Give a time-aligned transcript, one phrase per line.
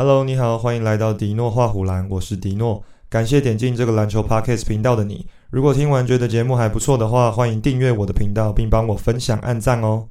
[0.00, 2.84] Hello，你好，欢迎来到迪诺画虎栏，我是迪诺。
[3.10, 5.26] 感谢点进这个篮球 Podcast 频道的你。
[5.50, 10.08] 如果听完觉得节目还不错的话，欢迎订阅我的频道，并帮我分享、按赞哦。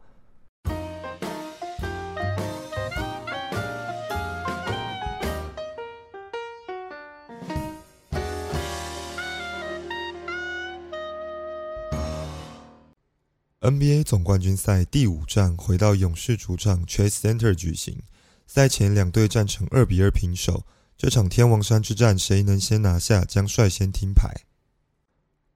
[13.62, 18.02] NBA 总冠军赛第五战回到勇士主场 Chase Center 举行。
[18.48, 20.66] 赛前两队战成二比二平手。
[20.98, 24.46] 这场天王山之战，谁能先拿下，将率先听牌。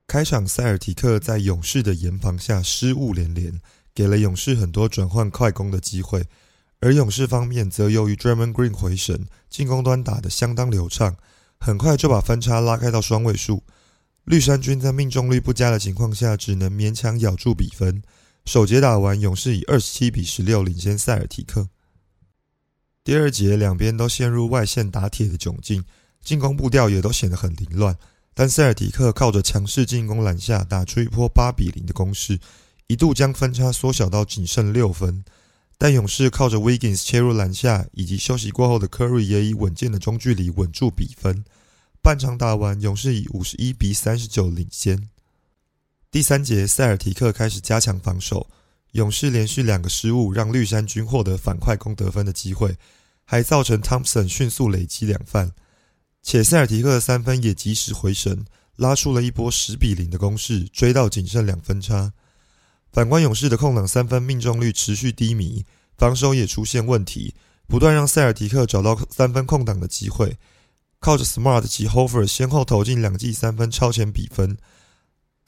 [0.06, 3.60] 开场，塞尔提克在勇士的严防下失误连连，
[3.96, 6.26] 给了勇士很多转换快攻的机会。
[6.82, 11.16] 而勇士方面则由于 d r a m o n Green 回神，进攻端打得相当流畅，
[11.60, 13.64] 很快就把分差拉开到双位数。
[14.26, 18.04] 绿衫军在命中率不佳的情况下，只能勉强咬住比分。
[18.46, 21.70] 首节打完，勇士以二十七比十六领先塞尔提克。
[23.04, 25.84] 第二节两边都陷入外线打铁的窘境，
[26.24, 27.98] 进攻步调也都显得很凌乱。
[28.34, 32.40] 但塞尔提克靠着强势进攻篮下，打出一波八比零的攻势，
[32.88, 35.24] 一度将分差缩小到仅剩六分。
[35.78, 41.44] 但勇士靠着 Wiggins 切入篮下，以及休息过后的 Curry 也以稳健的中距离稳住比分。
[42.04, 45.10] 半场打完，勇士以五十一比三十九领先。
[46.12, 48.48] 第三节，塞尔提克开始加强防守，
[48.92, 52.78] 勇士连续两个失误让绿衫军获得反快攻得分的机会，
[53.24, 55.52] 还造成 Thompson 迅速累积两犯。
[56.22, 62.14] 且塞尔提克的三分也及时回神，拉出了一波十比零的攻势，追到仅剩两分差。
[62.92, 65.66] 反观勇士的空档三分命中率持续低迷，
[65.98, 67.34] 防守也出现问题，
[67.68, 70.38] 不断让塞尔提克找到三分空档的机会。
[71.00, 74.58] 靠着 Smart 及 Hofer 先后投进两记三分，超前比分。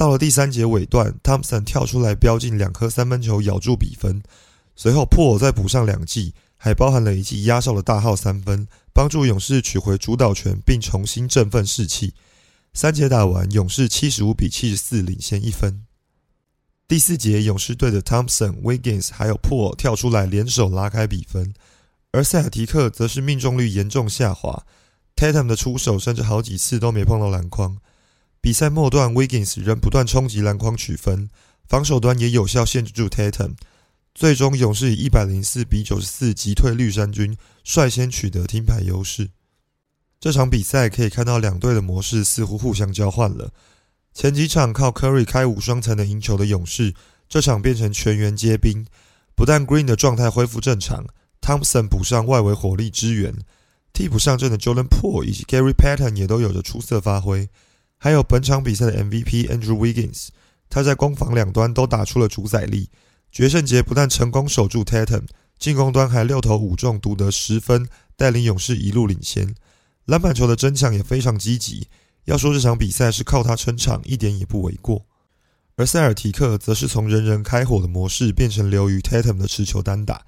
[0.03, 4.21] 到了第三节尾段，Thompson 跳出来飙进两颗三分球，咬住比分。
[4.75, 12.13] 随后破再补上两记，还包含了一记压哨的大号三分，帮助勇士取回主导权，并重新振奋士气。
[12.73, 15.85] 三节打完，勇士七十五比七十四领先一分。
[16.85, 21.53] 第四节，勇士队的 Thompson、Wiggins 还有破跳出来联手拉开比分，
[22.11, 24.65] 而塞尔提克则是命中率严重下滑。
[25.15, 27.77] Tatum 的出手甚至好几次都没碰到篮筐。
[28.43, 31.29] 比赛末段，Wiggins 仍不断冲击篮筐取分，
[31.65, 33.53] 防守端也有效限制住 Tatum。
[34.13, 39.29] 最终，勇士以一百零四比九十四击退绿衫军，率先取得听牌优势。
[40.19, 43.53] 这场比赛可以看到两队的模式似乎互相交换了。
[44.13, 46.93] 前几场靠 Curry 开五双才能赢球的勇士，
[47.29, 48.85] 这场变成全员皆兵。
[49.35, 51.05] 不但 Green 的状态恢复正常
[51.41, 53.33] ，Thompson 补上外围火力支援。
[53.93, 57.47] 替补上阵的 Jordan Poole 以及 Gary Payton 也都有着出色发挥，
[58.03, 60.27] 还有本场比赛的 MVP Andrew Wiggins，
[60.69, 62.89] 他在攻防两端都打出了主宰力。
[63.31, 65.23] 决胜节不但成功守住 Tatum，
[65.57, 67.87] 进攻端还六投五中，独得十分，
[68.17, 69.55] 带领勇士一路领先。
[70.03, 71.87] 篮板球的争抢也非常积极，
[72.25, 75.05] 要说这场比赛是靠他撑场，一点也不为过。
[75.77, 80.25] 而塞尔提克则是从人人开火的模式变成流于 Tatum 的持球单打。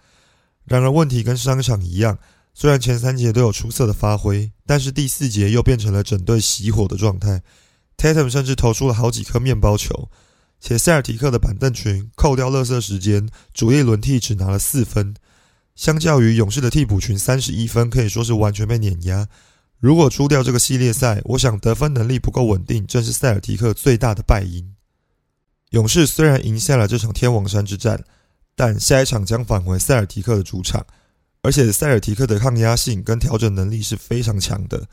[0.63, 2.17] 然而问题跟上一场一样。
[2.57, 7.43] 虽然前三节都有出色的发挥，但是第四节又变成了整队熄火的状态。
[7.97, 10.09] Tatum 甚至投出了好几颗面包球，
[10.59, 15.15] 且塞尔提克的板凳群扣掉乐色时间，主力轮替只拿了四分，
[15.75, 19.27] 相较于勇士的替补群三十一分，可以说是完全被碾压。
[19.79, 24.75] 如果输掉这个系列赛，我想得分能力不够稳定，正是塞尔提克最大的败因。
[25.71, 28.03] 勇士虽然赢下了这场天王山之战，
[28.55, 30.85] 但下一场将返回塞尔提克的主场。
[31.41, 34.87] 而且塞尔提克的抗压性跟调整能力是非常强的。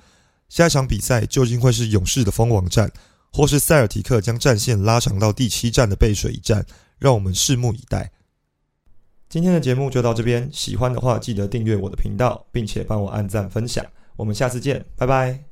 [0.52, 2.92] 下一场比赛究竟会是勇士的封王战，
[3.32, 6.66] 或是塞尔提克将战线拉长到第七战的背水一战？
[6.98, 8.12] 让我们拭目以待。
[9.30, 13.82] 今天的节目就到这边，喜欢的话记得订阅我的频道，并且帮我按赞分享。
[14.14, 15.51] 我们下次见，拜拜。